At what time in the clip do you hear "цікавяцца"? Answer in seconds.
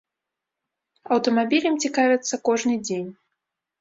1.85-2.43